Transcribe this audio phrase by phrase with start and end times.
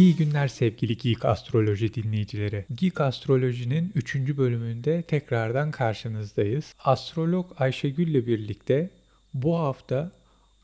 [0.00, 2.64] İyi günler sevgili Geek Astroloji dinleyicileri.
[2.74, 4.16] Geek Astroloji'nin 3.
[4.16, 6.74] bölümünde tekrardan karşınızdayız.
[6.84, 8.90] Astrolog Ayşegül ile birlikte
[9.34, 10.10] bu hafta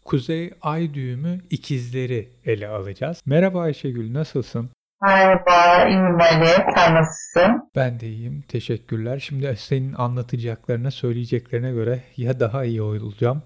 [0.04, 3.22] Kuzey Ay düğümü ikizleri ele alacağız.
[3.26, 4.70] Merhaba Ayşegül nasılsın?
[5.02, 6.72] Merhaba, iyiyim Ali.
[6.74, 7.70] Sen nasılsın?
[7.74, 8.44] Ben de iyiyim.
[8.48, 9.18] Teşekkürler.
[9.18, 13.42] Şimdi senin anlatacaklarına, söyleyeceklerine göre ya daha iyi olacağım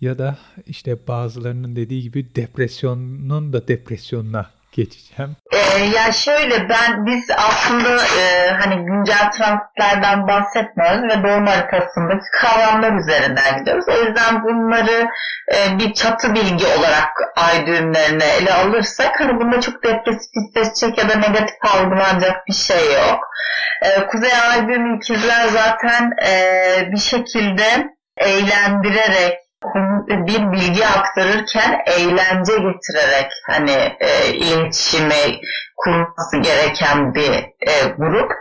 [0.00, 5.36] ya da işte bazılarının dediği gibi depresyonun da depresyonuna geçeceğim.
[5.52, 12.92] Ee, ya şöyle ben biz aslında e, hani güncel transitlerden bahsetmiyoruz ve doğum haritasındaki kavramlar
[12.92, 13.84] üzerinden gidiyoruz.
[13.88, 15.08] O yüzden bunları
[15.54, 21.08] e, bir çatı bilgi olarak ay düğümlerine ele alırsak hani bunda çok depresif hissedecek ya
[21.08, 23.20] da negatif algılanacak bir şey yok.
[23.82, 26.32] E, Kuzey ay düğümü ikizler zaten e,
[26.92, 29.45] bir şekilde eğlendirerek
[30.08, 35.40] bir bilgi aktarırken eğlence getirerek hani e, iletişimi
[35.76, 37.32] kurması gereken bir
[37.70, 38.32] e, grup.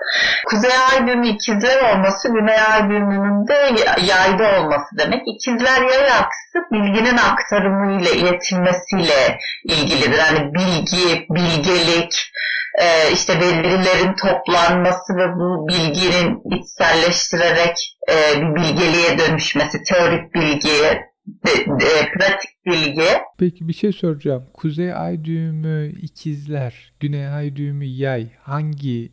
[0.45, 5.21] Kuzey ay düğümü ikizler olması, güney ay düğümünün de yayda olması demek.
[5.27, 10.19] İkizler yay aksı bilginin aktarımıyla, iletilmesiyle ilgilidir.
[10.19, 12.31] Hani bilgi, bilgelik,
[12.81, 22.11] e, işte verilerin toplanması ve bu bilginin içselleştirerek e, bir bilgeliğe dönüşmesi, teorik bilgiye, de,
[22.13, 23.07] pratik bilgi.
[23.39, 24.45] Peki bir şey soracağım.
[24.53, 29.11] Kuzey ay düğümü ikizler, güney ay düğümü yay hangi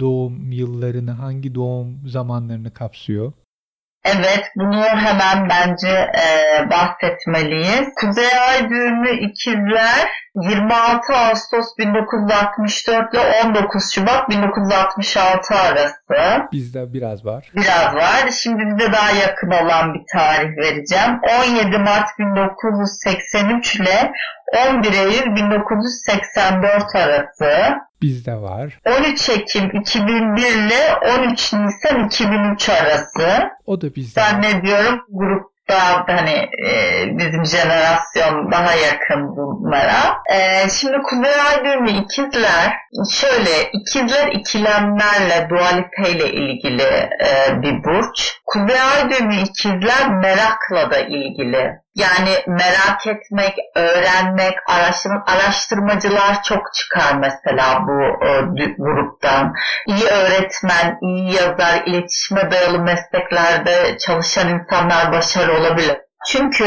[0.00, 3.32] doğum yıllarını, hangi doğum zamanlarını kapsıyor?
[4.04, 7.88] Evet, bunu hemen bence e, bahsetmeliyiz.
[8.00, 10.08] Kuzey Ay düğümü ikizler
[10.42, 16.48] 26 Ağustos 1964 ile 19 Şubat 1966 arası.
[16.52, 17.50] Bizde biraz var.
[17.56, 18.30] Biraz var.
[18.30, 21.20] Şimdi bize daha yakın olan bir tarih vereceğim.
[21.48, 24.12] 17 Mart 1983 ile
[24.68, 27.78] 11 Eylül 1984 arası.
[28.02, 28.80] Bizde var.
[28.98, 33.50] 13 Ekim 2001 ile 13 Nisan 2003 arası.
[33.66, 36.72] O da bizde Zannediyorum grup daha hani e,
[37.18, 40.22] bizim jenerasyon daha yakın bunlara.
[40.32, 42.76] E, şimdi Kuzey Ay düğümü ikizler
[43.12, 48.40] şöyle ikizler ikilemlerle dualiteyle ilgili e, bir burç.
[48.46, 51.72] Kuzey Ay düğümü ikizler merakla da ilgili.
[51.98, 58.30] Yani merak etmek, öğrenmek, araştırma, araştırmacılar çok çıkar mesela bu e,
[58.78, 59.52] gruptan.
[59.86, 65.96] İyi öğretmen, iyi yazar, iletişime dayalı mesleklerde çalışan insanlar başarılı olabilir.
[66.26, 66.64] Çünkü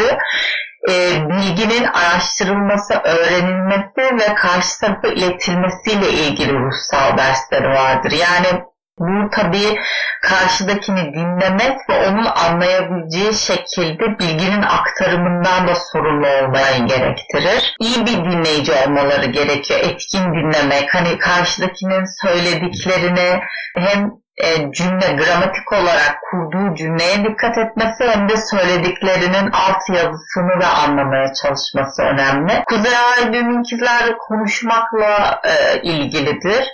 [0.89, 0.93] e,
[1.29, 8.11] bilginin araştırılması, öğrenilmesi ve karşı tarafa iletilmesiyle ilgili ruhsal dersleri vardır.
[8.11, 8.63] Yani
[9.01, 9.79] bu tabii
[10.21, 17.75] karşıdakini dinlemek ve onun anlayabileceği şekilde bilginin aktarımından da sorumlu olmayı gerektirir.
[17.79, 19.79] İyi bir dinleyici olmaları gerekiyor.
[19.79, 23.39] Etkin dinlemek, hani karşıdakinin söylediklerini
[23.77, 30.67] hem e, cümle gramatik olarak kurduğu cümleye dikkat etmesi hem de söylediklerinin alt yazısını da
[30.67, 32.63] anlamaya çalışması önemli.
[32.65, 36.67] Kuzey Ay konuşmakla e, ilgilidir.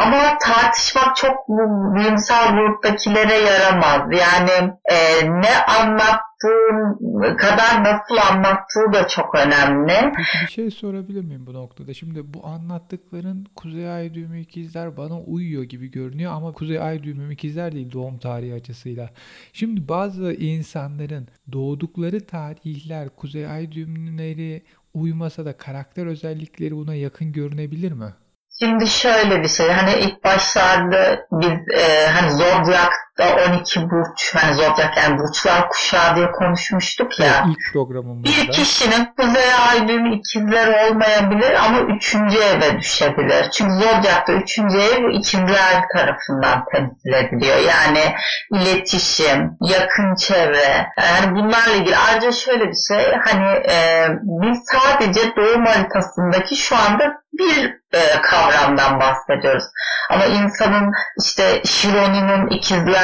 [0.00, 1.48] Ama tartışmak çok
[1.94, 4.00] bilimsel gruptakilere yaramaz.
[4.12, 4.96] Yani e,
[5.30, 10.12] ne anlattığın kadar nasıl anlattığı da çok önemli.
[10.16, 11.94] Peki bir şey sorabilir miyim bu noktada?
[11.94, 17.34] Şimdi bu anlattıkların Kuzey Ay düğümü ikizler bana uyuyor gibi görünüyor ama Kuzey Ay düğümü
[17.34, 19.10] ikizler değil doğum tarihi açısıyla.
[19.52, 24.62] Şimdi bazı insanların doğdukları tarihler Kuzey Ay düğümleri
[24.94, 28.14] uymasa da karakter özellikleri buna yakın görünebilir mi?
[28.62, 34.54] Şimdi şöyle bir şey hani ilk başlarda biz e, hani Zodiac da 12 burç hani
[34.54, 37.46] zodyak yani burçlar kuşağı diye konuşmuştuk ya.
[37.48, 38.28] İlk programımızda.
[38.28, 43.50] Bir kişinin kuzey ay düğümü ikizler olmayabilir ama üçüncü eve düşebilir.
[43.50, 47.56] Çünkü zodyakta üçüncü ev ikizler tarafından temsil ediliyor.
[47.56, 48.14] Yani
[48.52, 51.96] iletişim, yakın çevre yani bunlarla ilgili.
[51.96, 59.00] Ayrıca şöyle bir şey hani e, biz sadece doğum haritasındaki şu anda bir e, kavramdan
[59.00, 59.64] bahsediyoruz.
[60.10, 62.48] Ama insanın işte Şironi'nin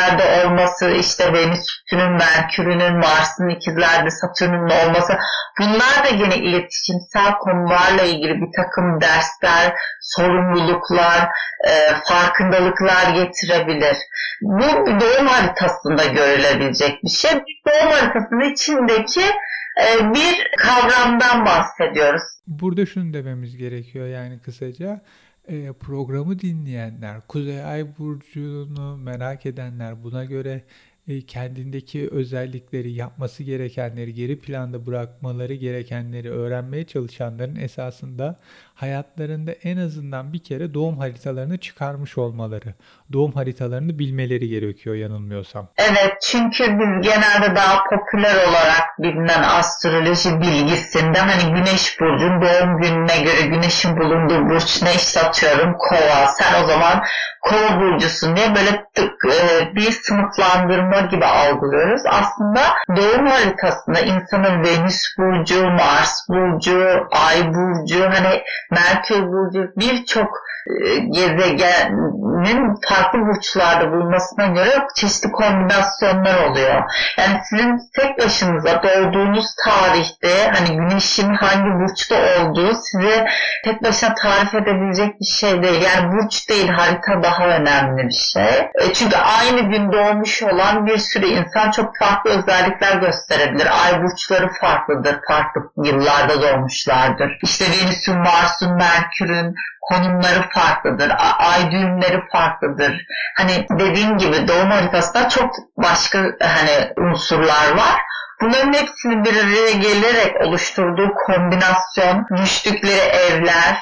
[0.06, 5.18] ikizlerde olması, işte Venüs'ünün, Merkür'ünün, Mars'ın ikizlerde, Satürn'ün olması
[5.58, 11.28] bunlar da yine iletişimsel konularla ilgili bir takım dersler, sorumluluklar,
[11.68, 11.72] e,
[12.08, 13.96] farkındalıklar getirebilir.
[14.42, 17.30] Bu doğum haritasında görülebilecek bir şey.
[17.66, 19.24] Doğum haritasının içindeki
[19.82, 22.22] e, bir kavramdan bahsediyoruz.
[22.46, 25.00] Burada şunu dememiz gerekiyor yani kısaca
[25.48, 30.62] e, programı dinleyenler, Kuzey Ay Burcu'nu merak edenler, buna göre
[31.08, 38.37] e, kendindeki özellikleri, yapması gerekenleri, geri planda bırakmaları gerekenleri öğrenmeye çalışanların esasında
[38.75, 42.75] hayatlarında en azından bir kere doğum haritalarını çıkarmış olmaları,
[43.12, 45.69] doğum haritalarını bilmeleri gerekiyor yanılmıyorsam.
[45.78, 53.19] Evet çünkü biz genelde daha popüler olarak bilinen astroloji bilgisinde hani güneş burcun doğum gününe
[53.22, 57.04] göre güneşin bulunduğu burç ne işte atıyorum kova sen o zaman
[57.40, 62.02] kova burcusun diye böyle tık, e, bir sınıflandırma gibi algılıyoruz.
[62.06, 62.60] Aslında
[62.96, 70.45] doğum haritasında insanın Venüs burcu, Mars burcu, Ay burcu, hani Merkür burcu birçok
[71.10, 76.82] gezegenin farklı burçlarda bulunmasına göre çeşitli kombinasyonlar oluyor.
[77.18, 83.26] Yani sizin tek başınıza doğduğunuz tarihte hani güneşin hangi burçta olduğu size
[83.64, 85.82] tek başına tarif edebilecek bir şey değil.
[85.82, 88.58] Yani burç değil harita daha önemli bir şey.
[88.74, 93.68] E, çünkü aynı gün doğmuş olan bir sürü insan çok farklı özellikler gösterebilir.
[93.84, 95.16] Ay burçları farklıdır.
[95.28, 97.38] Farklı yıllarda doğmuşlardır.
[97.42, 99.54] İşte Venüs'ün, Mars'ın, Merkür'ün,
[99.88, 103.06] konumları farklıdır, ay düğümleri farklıdır.
[103.36, 108.00] Hani dediğim gibi doğum haritasında çok başka hani unsurlar var.
[108.40, 113.78] Bunların hepsini bir araya gelerek oluşturduğu kombinasyon, düştükleri evler,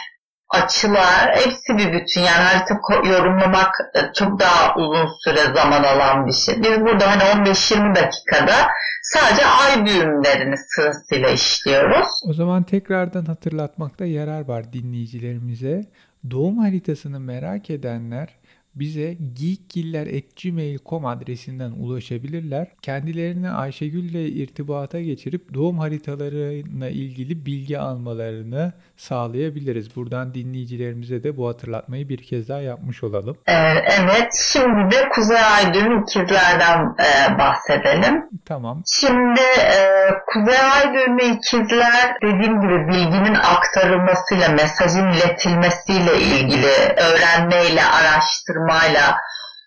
[0.62, 2.20] açılar hepsi bir bütün.
[2.20, 2.74] Yani harita
[3.08, 6.62] yorumlamak e, çok daha uzun süre zaman alan bir şey.
[6.62, 8.54] Biz burada hani 15-20 dakikada
[9.02, 12.08] sadece ay düğümlerini sırasıyla işliyoruz.
[12.28, 15.84] O zaman tekrardan hatırlatmakta yarar var dinleyicilerimize.
[16.30, 18.28] Doğum haritasını merak edenler
[18.76, 22.68] bize geekgiller.gmail.com adresinden ulaşabilirler.
[22.82, 29.96] Kendilerini Ayşegül ile irtibata geçirip doğum haritalarına ilgili bilgi almalarını sağlayabiliriz.
[29.96, 33.36] Buradan dinleyicilerimize de bu hatırlatmayı bir kez daha yapmış olalım.
[33.46, 33.52] Ee,
[34.00, 38.24] evet, şimdi de Kuzey Aydın ikizlerden e, bahsedelim.
[38.44, 38.82] Tamam.
[38.86, 39.78] Şimdi e,
[40.26, 49.16] Kuzey Aydın ikizler dediğim gibi bilginin aktarılmasıyla, mesajın iletilmesiyle ilgili öğrenmeyle, araştırma araştırmayla,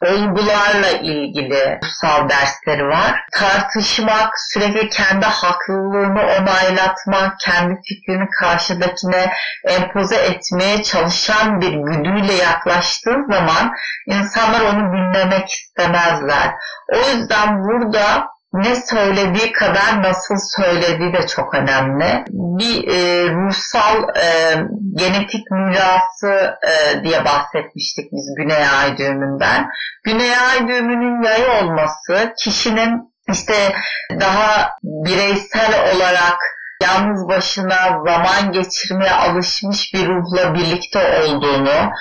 [0.06, 3.26] olgularla ilgili kutsal dersleri var.
[3.32, 9.34] Tartışmak, sürekli kendi haklılığını onaylatmak, kendi fikrini karşıdakine
[9.68, 13.72] empoze etmeye çalışan bir güdüyle yaklaştığı zaman
[14.06, 16.54] insanlar onu dinlemek istemezler.
[16.94, 22.24] O yüzden burada ne söylediği kadar nasıl söylediği de çok önemli.
[22.30, 24.56] Bir e, ruhsal e,
[24.94, 29.68] genetik mirası e, diye bahsetmiştik biz Güney Ay düğümünden.
[30.04, 33.74] Güney Ay düğümünün yay olması kişinin işte
[34.20, 36.38] daha bireysel olarak
[36.84, 41.92] yalnız başına zaman geçirmeye alışmış bir ruhla birlikte olduğunu,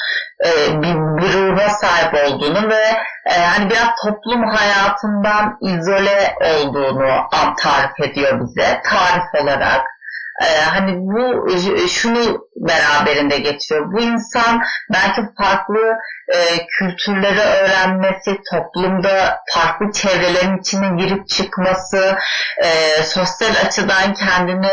[0.44, 2.96] e, bir, bir ruha sahip olduğunu ve
[3.30, 7.28] hani biraz toplum hayatından izole olduğunu
[7.62, 9.95] tarif ediyor bize tarif olarak.
[10.42, 11.50] Ee, hani bu
[11.88, 13.92] şunu beraberinde getiriyor.
[13.92, 14.62] Bu insan
[14.92, 15.96] belki farklı
[16.28, 22.16] e, kültürleri öğrenmesi, toplumda farklı çevrelerin içine girip çıkması,
[22.62, 24.72] e, sosyal açıdan kendini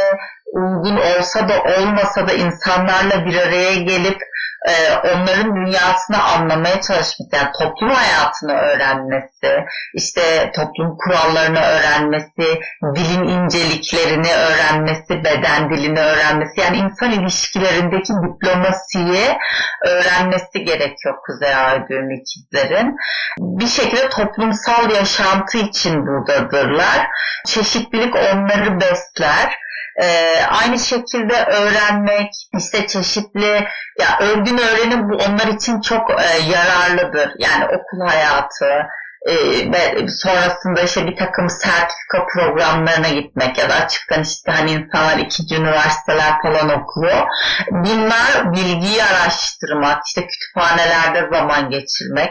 [0.54, 4.21] uygun olsa da olmasa da insanlarla bir araya gelip
[4.68, 4.74] e,
[5.07, 12.60] onların dünyasını anlamaya çalışması, yani toplum hayatını öğrenmesi, işte toplum kurallarını öğrenmesi,
[12.95, 19.38] dilin inceliklerini öğrenmesi, beden dilini öğrenmesi, yani insan ilişkilerindeki diplomasiyi
[19.85, 22.95] öğrenmesi gerekiyor Kuzey Ay düğüm ikizlerin.
[23.40, 27.07] Bir şekilde toplumsal yaşantı için buradadırlar.
[27.47, 29.63] Çeşitlilik onları besler
[30.02, 33.68] ee, aynı şekilde öğrenmek, işte çeşitli
[34.00, 37.31] ya örgün öğrenim bu onlar için çok e, yararlıdır.
[37.40, 38.88] Yani okul hayatı
[39.26, 39.33] e,
[39.71, 45.56] ve sonrasında işte bir takım sertifika programlarına gitmek ya da açıktan işte hani insanlar ikinci
[45.56, 47.28] üniversiteler falan okuyor.
[47.71, 52.30] Bunlar bilgiyi araştırmak, işte kütüphanelerde zaman geçirmek.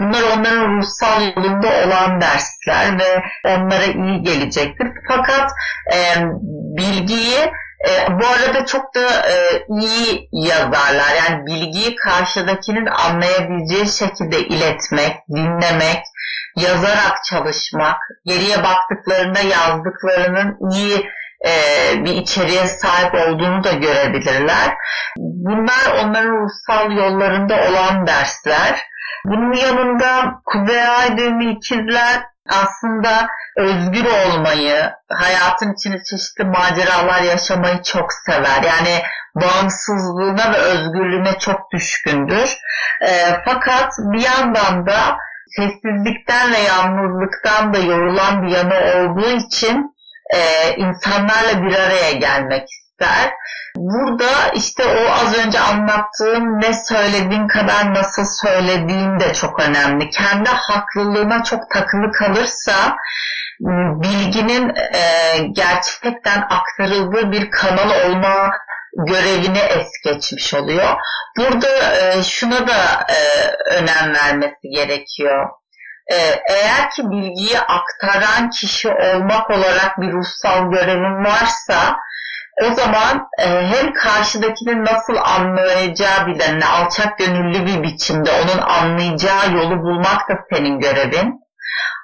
[0.00, 4.88] Bunlar onların ruhsal yolunda olan dersler ve onlara iyi gelecektir.
[5.08, 5.50] Fakat
[5.92, 5.98] e,
[6.76, 7.52] bilgiyi
[7.88, 11.14] e, bu arada çok da e, iyi yazarlar.
[11.16, 16.02] Yani bilgiyi karşıdakinin anlayabileceği şekilde iletmek, dinlemek,
[16.56, 21.08] yazarak çalışmak, geriye baktıklarında yazdıklarının iyi
[21.46, 21.52] e,
[22.04, 24.74] bir içeriğe sahip olduğunu da görebilirler.
[25.16, 28.88] Bunlar onların ruhsal yollarında olan dersler.
[29.24, 38.12] Bunun yanında Kuzey Ay düğümü ikizler aslında özgür olmayı, hayatın içinde çeşitli maceralar yaşamayı çok
[38.26, 38.62] sever.
[38.62, 39.02] Yani
[39.34, 42.56] bağımsızlığına ve özgürlüğüne çok düşkündür.
[43.02, 43.10] E,
[43.44, 45.16] fakat bir yandan da
[45.56, 49.94] sessizlikten ve yalnızlıktan da yorulan bir yanı olduğu için
[50.34, 50.38] e,
[50.76, 52.87] insanlarla bir araya gelmek ister.
[53.76, 60.10] Burada işte o az önce anlattığım ne söylediğin kadar nasıl söylediğin de çok önemli.
[60.10, 62.96] Kendi haklılığına çok takılı kalırsa
[64.00, 65.02] bilginin e,
[65.52, 68.50] gerçekten aktarıldığı bir kanal olma
[69.06, 70.96] görevini es geçmiş oluyor.
[71.38, 75.48] Burada e, şuna da e, önem vermesi gerekiyor.
[76.12, 76.16] E,
[76.50, 81.96] eğer ki bilgiyi aktaran kişi olmak olarak bir ruhsal görevin varsa
[82.62, 89.82] o zaman e, hem karşıdakinin nasıl anlayacağı de alçak gönüllü bir biçimde onun anlayacağı yolu
[89.82, 91.48] bulmak da senin görevin.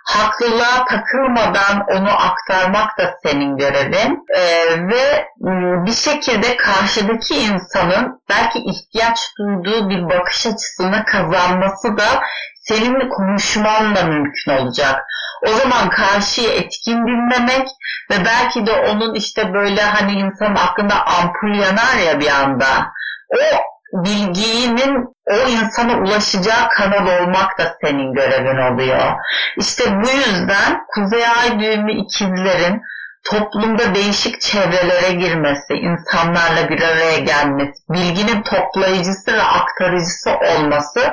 [0.05, 4.25] Haklılığa takılmadan onu aktarmak da senin görevin.
[4.37, 4.43] Ee,
[4.89, 12.23] ve ıı, bir şekilde karşıdaki insanın belki ihtiyaç duyduğu bir bakış açısını kazanması da
[12.69, 15.05] seninle konuşmanla mümkün olacak.
[15.47, 17.69] O zaman karşıyı etkin dinlemek
[18.11, 22.93] ve belki de onun işte böyle hani insanın aklında ampul yanar ya bir anda.
[23.31, 29.13] O bilginin o insana ulaşacağı kanal olmak da senin görevin oluyor.
[29.57, 32.83] İşte bu yüzden Kuzey Ay düğümü ikizlerin
[33.25, 41.13] toplumda değişik çevrelere girmesi, insanlarla bir araya gelmesi, bilginin toplayıcısı ve aktarıcısı olması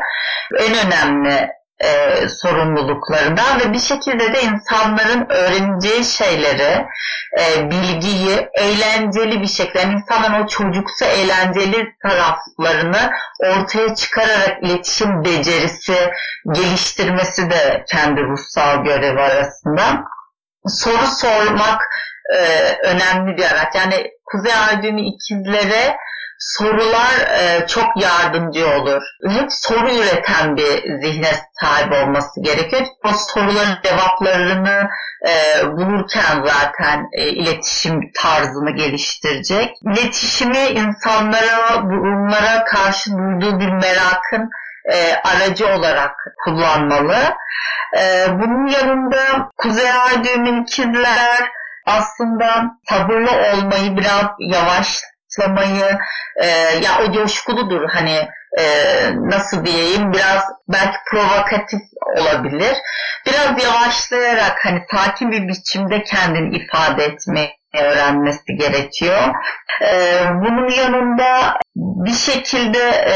[0.59, 1.49] en önemli
[1.83, 6.85] e, sorumluluklarından ve bir şekilde de insanların öğreneceği şeyleri,
[7.39, 16.11] e, bilgiyi eğlenceli bir şekilde, yani insanların o çocuksu eğlenceli taraflarını ortaya çıkararak iletişim becerisi
[16.51, 20.03] geliştirmesi de kendi ruhsal görevi arasında.
[20.67, 21.81] Soru sormak
[22.33, 23.75] e, önemli bir araç.
[23.75, 25.97] Yani Kuzey Ay ikizlere
[26.41, 29.01] sorular e, çok yardımcı olur.
[29.29, 32.81] Hep soru üreten bir zihne sahip olması gerekiyor.
[33.05, 34.89] O soruların cevaplarını
[35.27, 39.69] e, bulurken zaten e, iletişim tarzını geliştirecek.
[39.85, 44.49] İletişimi insanlara, bunlara karşı duyduğu bir merakın
[44.93, 47.17] e, aracı olarak kullanmalı.
[47.97, 51.51] E, bunun yanında Kuzey Ay düğümün ikizler
[51.85, 55.97] aslında sabırlı olmayı biraz yavaş başlamayı
[56.35, 56.47] e,
[56.83, 58.27] ya o coşkuludur hani
[58.59, 58.65] e,
[59.15, 61.81] nasıl diyeyim biraz belki provokatif
[62.17, 62.77] olabilir.
[63.25, 69.35] Biraz yavaşlayarak hani sakin bir biçimde kendini ifade etmeyi öğrenmesi gerekiyor.
[69.81, 73.15] E, bunun yanında bir şekilde e,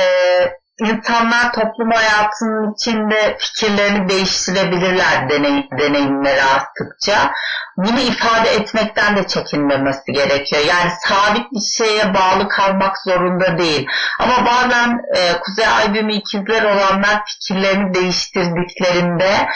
[0.80, 7.32] insanlar toplum hayatının içinde fikirlerini değiştirebilirler deney, deneyimleri arttıkça.
[7.78, 10.62] Bunu ifade etmekten de çekinmemesi gerekiyor.
[10.68, 13.88] Yani sabit bir şeye bağlı kalmak zorunda değil.
[14.20, 19.50] Ama bazen e, Kuzey Aydın'ı ikizler olanlar fikirlerini değiştirdiklerinde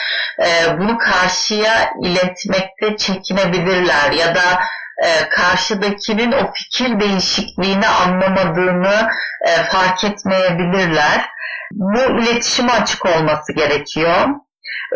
[0.44, 4.60] e, bunu karşıya iletmekte çekinebilirler ya da
[5.04, 9.08] e, karşıdakinin o fikir değişikliğini anlamadığını
[9.46, 11.28] e, fark etmeyebilirler.
[11.72, 14.28] Bu iletişime açık olması gerekiyor.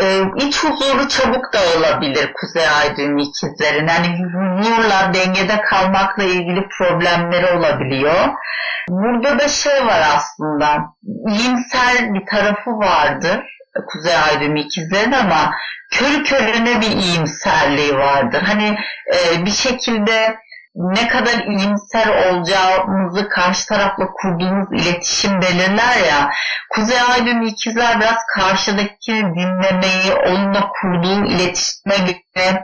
[0.01, 3.89] E, iç huzuru çabuk dağılabilir Kuzey Aydın ikizlerin.
[3.89, 8.29] Yani huzurla dengede kalmakla ilgili problemleri olabiliyor.
[8.89, 10.79] Burada da şey var aslında,
[11.29, 13.41] iyimser bir tarafı vardır
[13.87, 15.55] Kuzey Aydın ikizlerin ama
[15.91, 18.43] körü körüne bir iyimserliği vardır.
[18.43, 18.79] Hani
[19.15, 20.37] e, bir şekilde
[20.75, 26.31] ne kadar iyimser olacağımızı karşı tarafla kurduğumuz iletişim belirler ya.
[26.71, 32.63] Kuzey Aydın ikizler biraz karşıdaki dinlemeyi, onunla kurduğu iletişime göre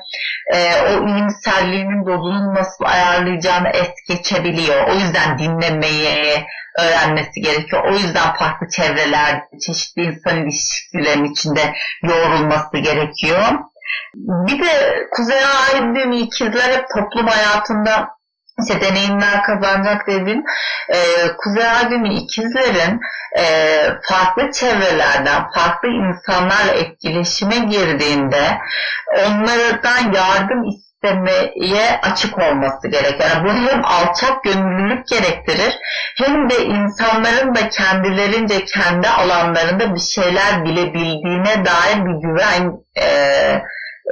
[0.54, 4.88] e, o iyimserliğinin dozunu nasıl ayarlayacağını es geçebiliyor.
[4.88, 6.46] O yüzden dinlemeyi,
[6.78, 7.84] öğrenmesi gerekiyor.
[7.84, 13.42] O yüzden farklı çevrelerde, çeşitli insan ilişkilerinin içinde yoğrulması gerekiyor.
[14.14, 18.08] Bir de Kuzey Aydın ikizler hep toplum hayatında
[18.62, 20.44] işte deneyimler kazanacak dediğim
[20.88, 20.98] e,
[21.38, 23.00] Kuzey Aydın ikizlerin
[23.38, 23.44] e,
[24.02, 28.58] farklı çevrelerden, farklı insanlarla etkileşime girdiğinde
[29.26, 33.24] onlardan yardım istemeye açık olması gerekir.
[33.30, 35.78] Yani bu hem alçak gönüllülük gerektirir
[36.16, 43.06] hem de insanların da kendilerince kendi alanlarında bir şeyler bilebildiğine dair bir güven e,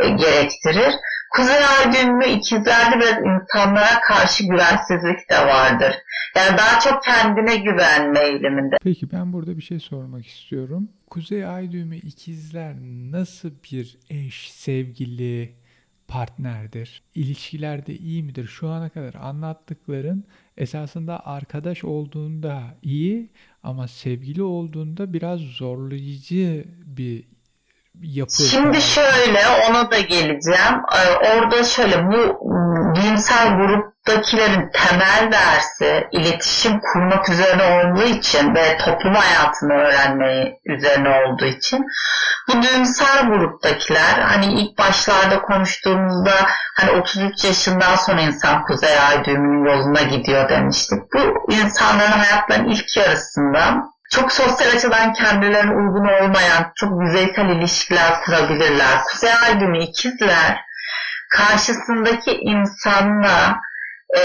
[0.06, 0.94] gerektirir.
[1.30, 5.94] Kuzey ay düğümü ikizlerde biraz insanlara karşı güvensizlik de vardır.
[6.36, 8.76] Yani daha çok kendine güvenme eğiliminde.
[8.82, 10.88] Peki ben burada bir şey sormak istiyorum.
[11.10, 12.74] Kuzey ay düğümü ikizler
[13.10, 15.54] nasıl bir eş, sevgili,
[16.08, 17.02] partnerdir?
[17.14, 18.46] İlişkilerde iyi midir?
[18.46, 20.24] Şu ana kadar anlattıkların
[20.56, 23.30] esasında arkadaş olduğunda iyi
[23.62, 27.24] ama sevgili olduğunda biraz zorlayıcı bir
[28.02, 28.42] yapı.
[28.42, 30.74] Şimdi şöyle ona da geleceğim.
[30.92, 32.38] Ee, orada şöyle bu
[32.94, 41.44] bilimsel gruptakilerin temel dersi iletişim kurmak üzerine olduğu için ve toplum hayatını öğrenmeyi üzerine olduğu
[41.44, 41.86] için
[42.48, 46.34] bu bilimsel gruptakiler hani ilk başlarda konuştuğumuzda
[46.76, 50.98] hani 33 yaşından sonra insan kuzey ay düğümünün yoluna gidiyor demiştik.
[51.14, 59.04] Bu insanların hayatlarının ilk yarısında çok sosyal açıdan kendilerine uygun olmayan çok yüzeysel ilişkiler kurabilirler.
[59.04, 60.60] Kuzey ay düğümü ikizler
[61.30, 63.60] karşısındaki insanla
[64.16, 64.22] e,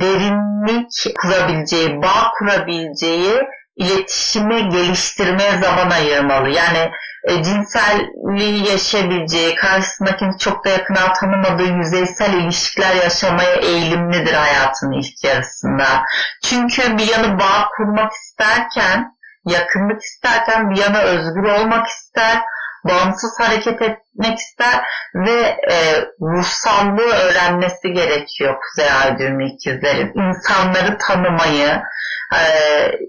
[0.00, 3.40] derinlik kurabileceği, bağ kurabileceği
[3.78, 6.48] iletişimi geliştirmeye zaman ayırmalı.
[6.48, 6.90] Yani
[7.24, 16.02] e, cinselliği yaşayabileceği, karşısındakini çok da yakından tanımadığı yüzeysel ilişkiler yaşamaya eğilimlidir hayatının ilk yarısında.
[16.44, 19.12] Çünkü bir yanı bağ kurmak isterken,
[19.44, 22.42] yakınlık isterken bir yana özgür olmak ister,
[22.84, 25.76] bağımsız hareket etmek ister ve e,
[26.20, 30.12] ruhsallığı öğrenmesi gerekiyor Kuzey Ay düğümü ikizlerin.
[30.14, 31.82] İnsanları tanımayı,
[32.34, 32.42] e,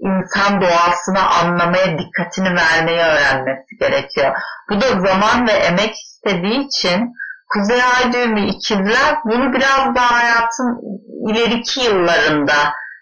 [0.00, 4.36] insan doğasını anlamaya, dikkatini vermeyi öğrenmesi gerekiyor.
[4.70, 7.14] Bu da zaman ve emek istediği için
[7.48, 10.80] Kuzey Ay düğümü ikizler bunu biraz daha hayatın
[11.28, 12.54] ileriki yıllarında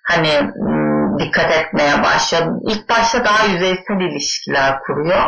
[0.02, 0.50] hani
[1.20, 2.60] dikkat etmeye başlıyor.
[2.68, 5.22] İlk başta daha yüzeysel ilişkiler kuruyor.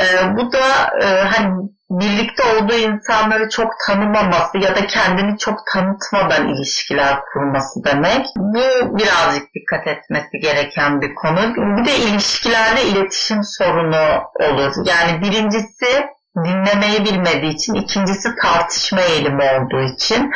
[0.00, 1.68] E, bu da e, hani
[2.00, 8.26] birlikte olduğu insanları çok tanımaması ya da kendini çok tanıtmadan ilişkiler kurması demek.
[8.36, 8.62] Bu
[8.98, 11.54] birazcık dikkat etmesi gereken bir konu.
[11.76, 14.72] Bir de ilişkilerde iletişim sorunu olur.
[14.86, 16.06] Yani birincisi
[16.44, 20.30] dinlemeyi bilmediği için, ikincisi tartışma eğilimi olduğu için.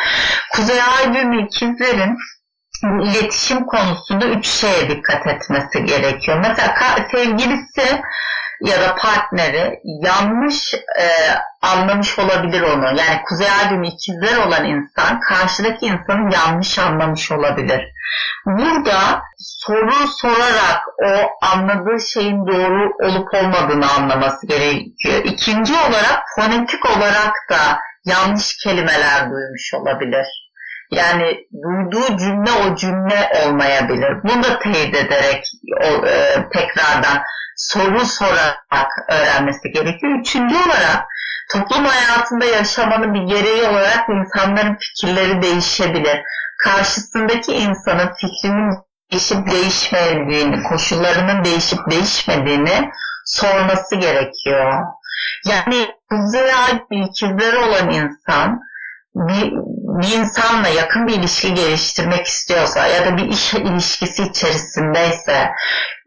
[0.52, 2.16] Kuzey Ay düğümü ikizlerin
[2.84, 6.38] iletişim konusunda üç şeye dikkat etmesi gerekiyor.
[6.42, 6.74] Mesela
[7.10, 8.02] sevgilisi
[8.60, 11.06] ya da partneri yanlış e,
[11.62, 12.84] anlamış olabilir onu.
[12.84, 17.80] Yani kuzey ay ikizler olan insan karşıdaki insanı yanlış anlamış olabilir.
[18.46, 25.24] Burada soru sorarak o anladığı şeyin doğru olup olmadığını anlaması gerekiyor.
[25.24, 30.45] İkinci olarak fonetik olarak da yanlış kelimeler duymuş olabilir.
[30.90, 34.22] Yani duyduğu cümle o cümle olmayabilir.
[34.24, 35.44] Bunu da teyit ederek
[35.80, 37.22] o, e, tekrardan
[37.56, 40.18] soru sorarak öğrenmesi gerekiyor.
[40.20, 41.04] Üçüncü olarak
[41.52, 46.20] toplum hayatında yaşamanın bir gereği olarak insanların fikirleri değişebilir.
[46.64, 48.74] Karşısındaki insanın fikrinin
[49.12, 52.90] değişip değişmediğini, koşullarının değişip değişmediğini
[53.24, 54.82] sorması gerekiyor.
[55.44, 55.88] Yani
[56.68, 58.60] ay ikizleri olan insan
[59.14, 59.52] bir,
[60.00, 65.50] bir insanla yakın bir ilişki geliştirmek istiyorsa ya da bir iş ilişkisi içerisindeyse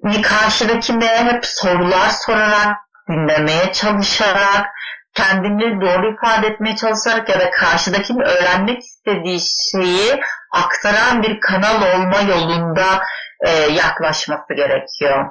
[0.04, 2.78] bir karşıdakine hep sorular sorarak
[3.10, 4.66] dinlemeye çalışarak
[5.14, 9.40] kendini doğru ifade etmeye çalışarak ya da karşıdakinin öğrenmek istediği
[9.72, 10.20] şeyi
[10.54, 13.04] aktaran bir kanal olma yolunda
[13.46, 15.26] e, yaklaşması gerekiyor.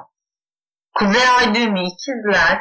[0.93, 2.59] Kuzey Ay düğümü ikizler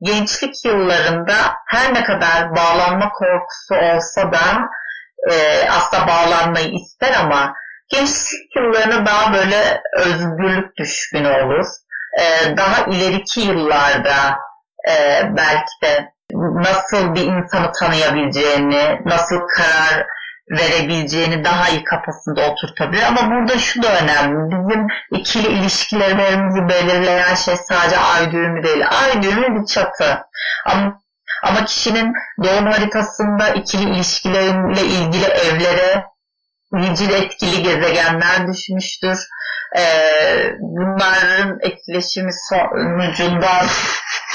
[0.00, 1.34] gençlik yıllarında
[1.66, 4.68] her ne kadar bağlanma korkusu olsa da
[5.30, 7.54] e, aslında bağlanmayı ister ama
[7.88, 11.66] gençlik yıllarına daha böyle özgürlük düşkünü olur.
[12.20, 14.38] E, daha ileriki yıllarda
[14.88, 20.06] e, belki de nasıl bir insanı tanıyabileceğini, nasıl karar
[20.50, 23.02] verebileceğini daha iyi kafasında oturtabilir.
[23.02, 24.50] Ama burada şu da önemli.
[24.50, 28.84] Bizim ikili ilişkilerimizi belirleyen şey sadece ay düğümü değil.
[29.02, 30.18] Ay düğümü bir çatı.
[30.66, 31.00] Ama,
[31.42, 32.12] ama kişinin
[32.44, 36.04] doğum haritasında ikili ilişkileriyle ilgili evlere
[36.72, 39.18] nicil etkili gezegenler düşmüştür.
[39.76, 43.50] Ee, bunların etkileşimi sonucunda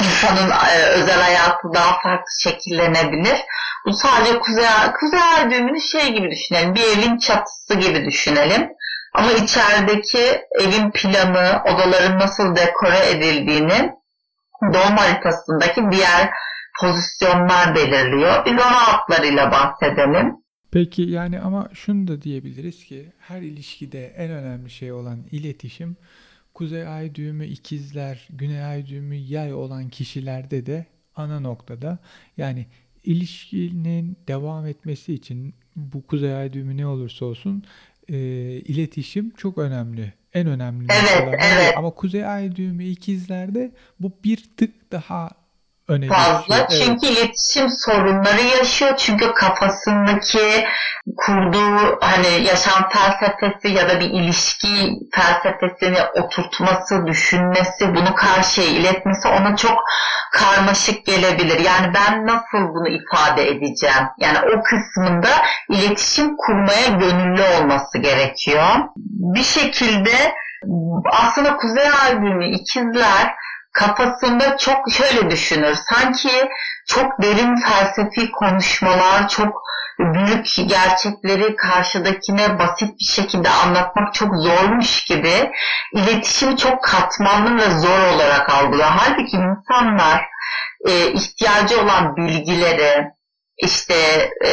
[0.01, 3.37] insanın e, özel hayatı daha farklı şekillenebilir.
[3.85, 4.65] Bu sadece kuzey,
[4.99, 6.75] kuzey ay düğümünü şey gibi düşünelim.
[6.75, 8.69] Bir evin çatısı gibi düşünelim.
[9.13, 13.91] Ama içerideki evin planı, odaların nasıl dekore edildiğini
[14.73, 16.29] doğum haritasındaki diğer
[16.81, 18.45] pozisyonlar belirliyor.
[18.45, 20.35] Biz ona altlarıyla bahsedelim.
[20.71, 25.97] Peki yani ama şunu da diyebiliriz ki her ilişkide en önemli şey olan iletişim
[26.53, 31.97] Kuzey ay düğümü ikizler, güney ay düğümü yay olan kişilerde de ana noktada.
[32.37, 32.65] Yani
[33.03, 37.63] ilişkinin devam etmesi için bu kuzey ay düğümü ne olursa olsun
[38.09, 38.17] e,
[38.65, 40.13] iletişim çok önemli.
[40.33, 41.73] En önemli evet, evet.
[41.77, 45.29] Ama kuzey ay düğümü ikizlerde bu bir tık daha
[45.87, 46.57] öne fazla.
[46.57, 46.67] geçiyor.
[46.69, 46.81] Evet.
[46.85, 48.93] Çünkü iletişim sorunları yaşıyor.
[48.97, 50.65] Çünkü kafasındaki
[51.17, 59.55] kurduğu hani yaşam felsefesi ya da bir ilişki felsefesini oturtması, düşünmesi, bunu karşıya iletmesi ona
[59.55, 59.83] çok
[60.31, 61.59] karmaşık gelebilir.
[61.59, 64.03] Yani ben nasıl bunu ifade edeceğim?
[64.17, 65.29] Yani o kısmında
[65.69, 68.63] iletişim kurmaya gönüllü olması gerekiyor.
[69.05, 70.33] Bir şekilde
[71.11, 73.35] aslında Kuzey albümü ikizler
[73.73, 75.77] kafasında çok şöyle düşünür.
[75.89, 76.49] Sanki
[76.87, 79.63] çok derin felsefi konuşmalar, çok
[79.99, 85.51] büyük gerçekleri karşıdakine basit bir şekilde anlatmak çok zormuş gibi
[85.93, 88.89] iletişimi çok katmanlı ve zor olarak algılıyor.
[88.89, 90.25] Halbuki insanlar
[90.87, 93.11] e, ihtiyacı olan bilgileri,
[93.57, 93.95] işte
[94.45, 94.51] e,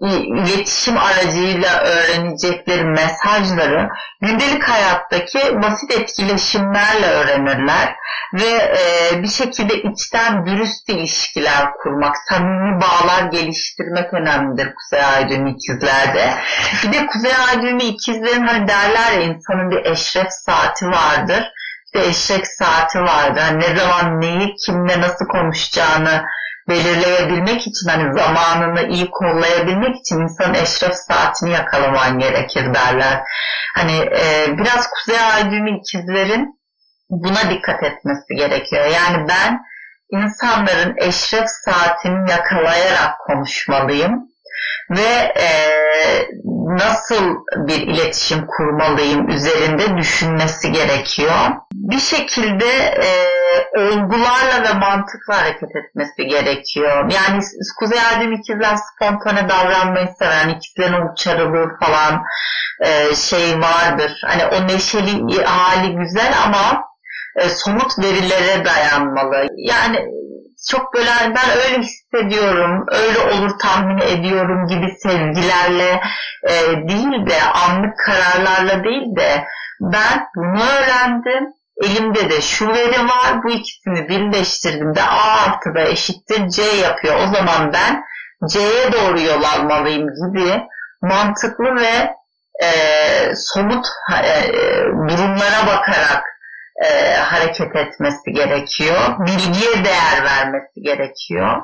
[0.00, 3.88] iletişim aracıyla öğrenecekleri mesajları
[4.20, 7.94] gündelik hayattaki basit etkileşimlerle öğrenirler
[8.34, 15.50] ve e, bir şekilde içten dürüst ilişkiler kurmak, samimi bağlar geliştirmek önemlidir Kuzey Ay düğümü
[15.50, 16.34] ikizlerde.
[16.84, 21.52] Bir de Kuzey Ay düğümü ikizlerin hani derler ya insanın bir eşref saati vardır.
[21.94, 23.40] Bir de eşrek saati vardır.
[23.40, 26.24] Yani ne zaman neyi kimle nasıl konuşacağını
[26.68, 33.22] belirleyebilmek için hani zamanını iyi kollayabilmek için insanın eşref saatini yakalaman gerekir derler.
[33.74, 36.60] Hani e, biraz Kuzey Ay düğümü ikizlerin
[37.10, 38.84] buna dikkat etmesi gerekiyor.
[38.84, 39.60] Yani ben
[40.10, 44.27] insanların eşref saatini yakalayarak konuşmalıyım
[44.90, 45.48] ve e,
[46.68, 51.34] nasıl bir iletişim kurmalıyım üzerinde düşünmesi gerekiyor.
[51.72, 53.08] Bir şekilde e,
[53.78, 57.10] olgularla ve mantıkla hareket etmesi gerekiyor.
[57.12, 57.42] Yani
[57.78, 62.22] Kuzey Erdem ikizler spontane davranmayı seven, ikizlerin uçarılığı falan
[62.80, 64.20] e, şey vardır.
[64.26, 66.82] Hani o neşeli hali güzel ama
[67.36, 69.46] e, somut verilere dayanmalı.
[69.56, 69.98] Yani
[70.70, 76.00] çok böyle ben öyle hissediyorum, öyle olur tahmin ediyorum gibi sevgilerle
[76.48, 76.52] e,
[76.88, 79.44] değil de anlık kararlarla değil de
[79.80, 81.44] ben bunu öğrendim.
[81.82, 83.42] Elimde de şu veri var.
[83.44, 87.14] Bu ikisini birleştirdiğimde A artı da eşittir C yapıyor.
[87.14, 88.04] O zaman ben
[88.48, 90.62] C'ye doğru yol almalıyım gibi
[91.02, 92.14] mantıklı ve
[92.64, 92.70] e,
[93.36, 93.86] somut
[94.24, 94.52] e,
[95.08, 96.24] durumlara bakarak
[96.84, 99.26] e, hareket etmesi gerekiyor.
[99.26, 101.62] Bilgiye değer vermesi gerekiyor.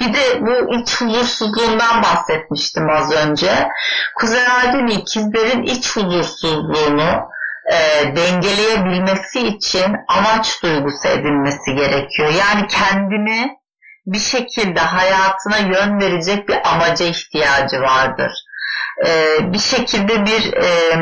[0.00, 3.68] Bir de bu iç huzursuzluğundan bahsetmiştim az önce.
[4.16, 7.30] Kuzey Aydın ikizlerin iç huzursuzluğunu
[7.72, 7.76] e,
[8.16, 12.28] dengeleyebilmesi için amaç duygusu edinmesi gerekiyor.
[12.28, 13.58] Yani kendini
[14.06, 18.32] bir şekilde hayatına yön verecek bir amaca ihtiyacı vardır.
[19.06, 20.96] E, bir şekilde bir e,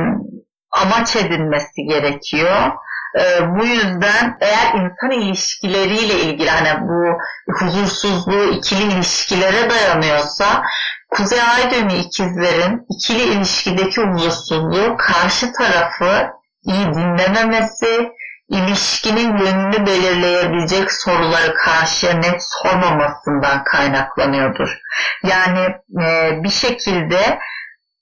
[0.71, 2.73] amaç edinmesi gerekiyor
[3.19, 7.19] e, bu yüzden eğer insan ilişkileriyle ilgili hani bu
[7.53, 10.63] huzursuzluğu ikili ilişkilere dayanıyorsa
[11.11, 16.31] Kuzey Ay düğümü ikizlerin ikili ilişkideki huzursuzluğu karşı tarafı
[16.63, 18.13] iyi dinlememesi,
[18.49, 24.79] ilişkinin yönünü belirleyebilecek soruları karşıya net sormamasından kaynaklanıyordur.
[25.23, 27.39] Yani e, bir şekilde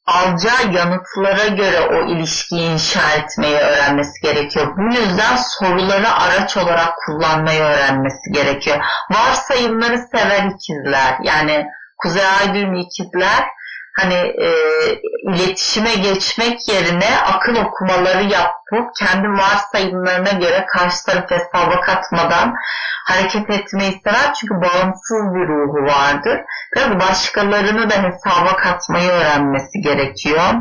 [0.09, 4.77] alacağı yanıtlara göre o ilişkiyi inşa etmeyi öğrenmesi gerekiyor.
[4.77, 8.79] Bu yüzden soruları araç olarak kullanmayı öğrenmesi gerekiyor.
[9.11, 11.19] Varsayımları sever ikizler.
[11.23, 11.67] Yani
[11.99, 13.45] Kuzey Ay ikizler
[13.99, 14.49] hani e,
[15.23, 22.55] iletişime geçmek yerine akıl okumaları yapıp kendi varsayımlarına göre karşı tarafı hesaba katmadan
[23.07, 24.35] hareket etmeyi sever.
[24.41, 26.41] Çünkü bağımsız bir ruhu vardır.
[26.75, 30.55] Biraz başkalarını da hesaba katmayı öğrenmesi gerekiyor.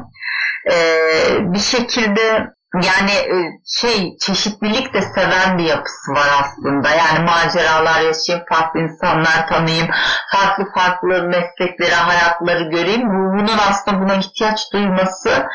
[0.71, 6.89] Ee, bir şekilde yani e, şey çeşitlilik de seven bir yapısı var aslında.
[6.89, 9.87] Yani maceralar yaşayayım, farklı insanlar tanıyayım,
[10.31, 13.09] farklı farklı meslekleri, hayatları göreyim.
[13.09, 15.47] Ruhunun aslında buna ihtiyaç duyması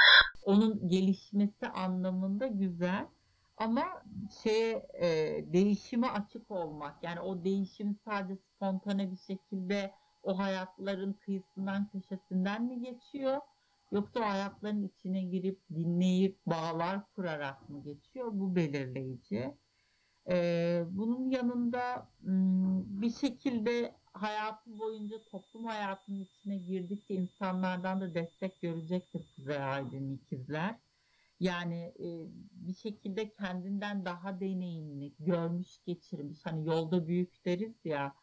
[0.42, 3.06] onun gelişmesi anlamında güzel.
[3.56, 4.02] Ama
[4.42, 5.08] şeye e,
[5.52, 12.80] değişime açık olmak yani o değişim sadece spontane bir şekilde o hayatların kıyısından köşesinden mi
[12.80, 13.40] geçiyor?
[13.92, 18.30] Yoksa o hayatların içine girip dinleyip bağlar kurarak mı geçiyor?
[18.32, 19.54] Bu belirleyici.
[20.30, 22.08] Ee, bunun yanında
[23.00, 30.78] bir şekilde hayatı boyunca toplum hayatının içine girdikçe insanlardan da destek görecektir Kuzey Aydın ikizler.
[31.40, 32.06] Yani e,
[32.52, 36.46] bir şekilde kendinden daha deneyimli, görmüş, geçirmiş.
[36.46, 38.14] Hani yolda büyük deriz ya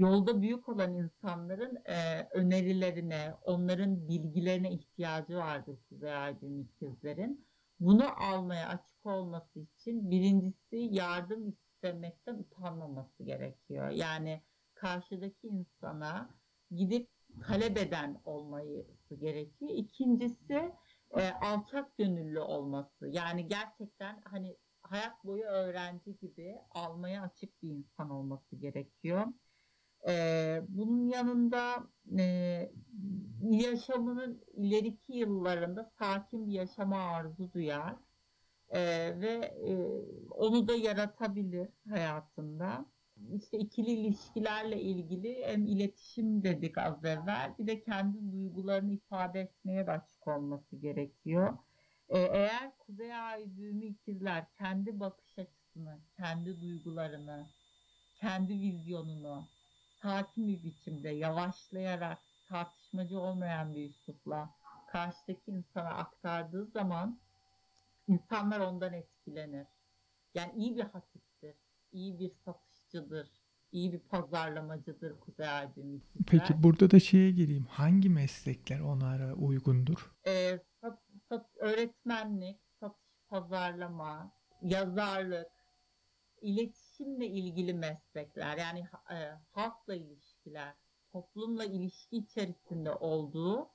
[0.00, 7.46] yolda büyük olan insanların e, önerilerine, onların bilgilerine ihtiyacı vardır Kuzey Aydın ikizlerin.
[7.80, 13.90] Bunu almaya açık olması için birincisi yardım sevmekten utanmaması gerekiyor.
[13.90, 14.42] Yani
[14.74, 16.30] karşıdaki insana
[16.70, 17.08] gidip
[17.46, 19.70] talep eden olması gerekiyor.
[19.74, 20.72] İkincisi
[21.16, 23.08] e, alçak gönüllü olması.
[23.08, 29.26] Yani gerçekten hani hayat boyu öğrenci gibi almaya açık bir insan olması gerekiyor.
[30.08, 32.72] E, bunun yanında e,
[33.42, 37.96] yaşamının ileriki yıllarında sakin bir yaşama arzu duyar
[38.68, 38.80] e,
[39.20, 39.34] ve
[39.66, 39.74] e,
[40.30, 42.86] onu da yaratabilir hayatında.
[43.32, 49.86] İşte ikili ilişkilerle ilgili hem iletişim dedik az evvel bir de kendi duygularını ifade etmeye
[49.86, 51.58] açık olması gerekiyor.
[52.08, 57.46] Ee, eğer Kuzey Ay düğümü ikizler kendi bakış açısını, kendi duygularını,
[58.20, 59.48] kendi vizyonunu
[60.02, 64.50] sakin bir biçimde yavaşlayarak tartışmacı olmayan bir üslupla
[64.92, 67.20] karşıdaki insana aktardığı zaman
[68.08, 69.66] insanlar ondan etkilenir.
[70.34, 71.56] Yani iyi bir hatiptir,
[71.92, 73.28] iyi bir satışçıdır,
[73.72, 76.24] iyi bir pazarlamacıdır Kuzey ikizler.
[76.26, 77.66] Peki burada da şeye gireyim.
[77.70, 80.12] Hangi meslekler onlara uygundur?
[80.26, 84.32] Ee, sat, sat, öğretmenlik, satış, pazarlama,
[84.62, 85.50] yazarlık,
[87.00, 89.16] iletişimle ilgili meslekler yani e,
[89.52, 90.74] halkla ilişkiler,
[91.12, 93.68] toplumla ilişki içerisinde olduğu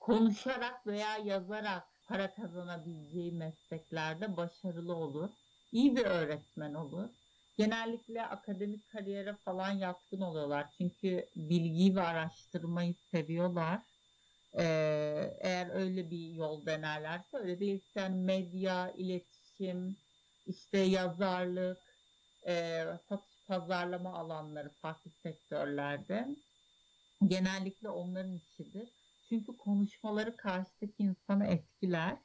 [0.00, 5.28] konuşarak veya yazarak para kazanabileceği mesleklerde başarılı olur.
[5.72, 7.08] İyi bir öğretmen olur.
[7.56, 10.66] Genellikle akademik kariyere falan yatkın oluyorlar.
[10.78, 13.80] Çünkü bilgiyi ve araştırmayı seviyorlar.
[14.58, 19.96] Ee, eğer öyle bir yol denerlerse öyle değilse yani medya, iletişim,
[20.46, 21.83] işte yazarlık,
[22.46, 26.28] e, satış pazarlama alanları farklı sektörlerde
[27.26, 28.88] genellikle onların işidir.
[29.28, 32.18] Çünkü konuşmaları karşıdaki insanı etkiler.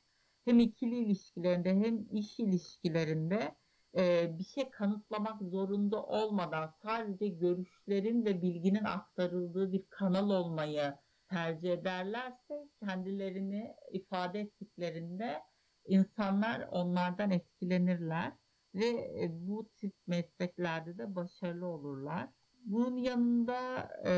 [0.46, 3.56] Hem ikili ilişkilerinde hem iş ilişkilerinde
[3.98, 10.94] e, bir şey kanıtlamak zorunda olmadan sadece görüşlerin ve bilginin aktarıldığı bir kanal olmayı
[11.30, 15.44] tercih ederlerse kendilerini ifade ettiklerinde
[15.86, 18.34] insanlar onlardan etkilenirler
[18.76, 18.88] ve
[19.24, 22.30] e, bu tip mesleklerde de başarılı olurlar.
[22.66, 24.14] Bunun yanında e,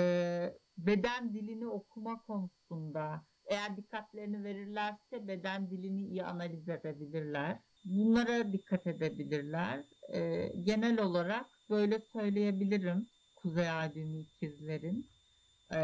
[0.77, 7.59] beden dilini okuma konusunda eğer dikkatlerini verirlerse beden dilini iyi analiz edebilirler.
[7.85, 9.83] Bunlara dikkat edebilirler.
[10.13, 15.05] E, genel olarak böyle söyleyebilirim Kuzey Ay düğümü ikizlerin
[15.73, 15.79] e,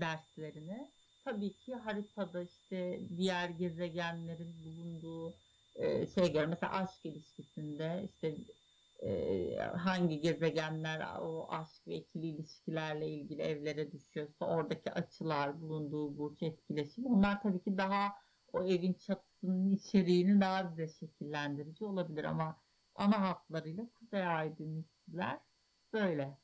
[0.00, 0.88] derslerini.
[1.24, 5.34] Tabii ki haritada işte diğer gezegenlerin bulunduğu
[5.74, 8.34] e, şey göre mesela aşk ilişkisinde işte
[9.02, 16.42] e, hangi gezegenler o aşk ve ikili ilişkilerle ilgili evlere düşüyorsa oradaki açılar bulunduğu burç
[16.42, 18.12] etkileşim onlar tabii ki daha
[18.52, 22.56] o evin çatısının içeriğini daha bize şekillendirici olabilir ama
[22.94, 25.38] ana hatlarıyla Kuzey Ay düğümler
[25.92, 26.38] böyle.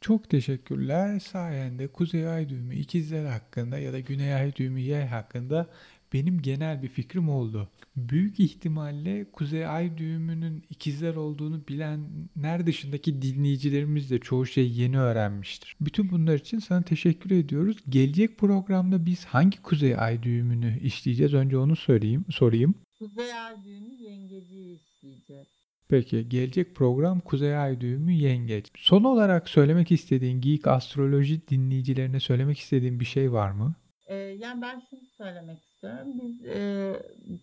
[0.00, 1.20] Çok teşekkürler.
[1.20, 5.66] Sayende Kuzey Ay düğümü ikizler hakkında ya da Güney Ay düğümü yay hakkında
[6.12, 7.68] benim genel bir fikrim oldu.
[7.96, 15.76] Büyük ihtimalle Kuzey Ay düğümünün ikizler olduğunu bilenler dışındaki dinleyicilerimiz de çoğu şeyi yeni öğrenmiştir.
[15.80, 17.76] Bütün bunlar için sana teşekkür ediyoruz.
[17.88, 21.34] Gelecek programda biz hangi Kuzey Ay düğümünü işleyeceğiz?
[21.34, 22.24] Önce onu sorayım.
[22.30, 22.74] sorayım.
[22.98, 25.46] Kuzey Ay düğümü yengeci işleyeceğiz.
[25.88, 28.66] Peki gelecek program Kuzey Ay düğümü yengeç.
[28.76, 33.74] Son olarak söylemek istediğin Geek Astroloji dinleyicilerine söylemek istediğin bir şey var mı?
[34.06, 36.92] Ee, yani ben şunu söylemek Biz e,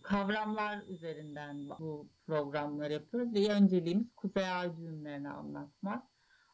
[0.04, 6.04] kavramlar üzerinden bu programları yapıyoruz ve önceliğimiz Kuzey Ay düğümlerini anlatmak.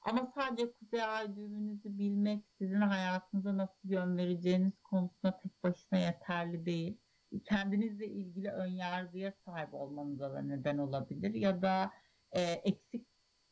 [0.02, 6.66] Ama sadece Kuzey Ay düğümünüzü bilmek sizin hayatınıza nasıl yön vereceğiniz konusunda tek başına yeterli
[6.66, 6.98] değil
[7.46, 11.92] kendinizle ilgili ön yargıya sahip olmanıza da neden olabilir ya da
[12.32, 13.08] e, eksik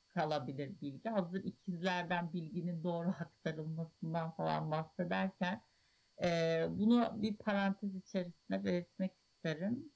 [0.10, 1.10] kalabilir bilgi.
[1.10, 5.62] Hazır ikizlerden bilginin doğru aktarılmasından falan bahsederken
[6.24, 9.92] e, bunu bir parantez içerisinde belirtmek isterim.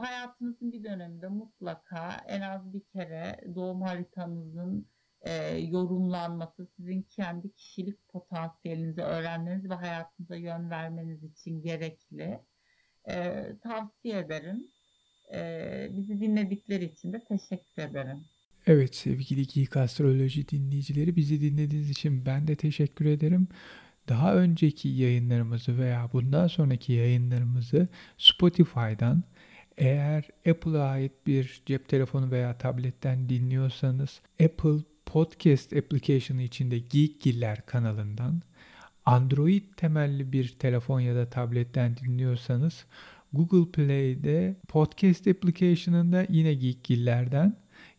[0.00, 4.88] Hayatınızın bir döneminde mutlaka en az bir kere doğum haritanızın
[5.20, 12.40] e, yorumlanması, sizin kendi kişilik potansiyelinizi öğrenmeniz ve hayatınıza yön vermeniz için gerekli
[13.10, 14.62] e, tavsiye ederim.
[15.34, 18.18] E, bizi dinledikleri için de teşekkür ederim.
[18.66, 23.48] Evet sevgili Geek Astroloji dinleyicileri bizi dinlediğiniz için ben de teşekkür ederim.
[24.08, 27.88] Daha önceki yayınlarımızı veya bundan sonraki yayınlarımızı
[28.18, 29.22] Spotify'dan
[29.76, 38.42] eğer Apple'a ait bir cep telefonu veya tabletten dinliyorsanız Apple Podcast application'ı içinde Geekgiller kanalından
[39.06, 42.84] Android temelli bir telefon ya da tabletten dinliyorsanız
[43.32, 47.56] Google Play'de podcast application'ında yine Geekgiller'den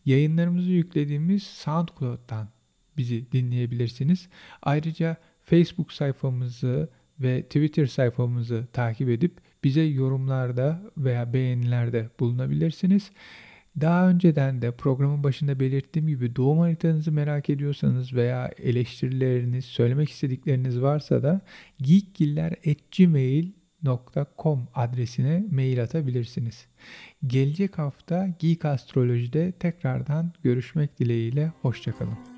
[0.08, 2.48] Yayınlarımızı yüklediğimiz SoundCloud'dan
[2.96, 4.28] bizi dinleyebilirsiniz.
[4.62, 5.16] Ayrıca
[5.50, 6.88] Facebook sayfamızı
[7.20, 13.10] ve Twitter sayfamızı takip edip bize yorumlarda veya beğenilerde bulunabilirsiniz.
[13.80, 20.82] Daha önceden de programın başında belirttiğim gibi doğum haritanızı merak ediyorsanız veya eleştirileriniz, söylemek istedikleriniz
[20.82, 21.40] varsa da
[21.78, 26.66] geekgiller.gmail.com adresine mail atabilirsiniz.
[27.26, 31.52] Gelecek hafta Geek Astroloji'de tekrardan görüşmek dileğiyle.
[31.62, 32.37] Hoşçakalın.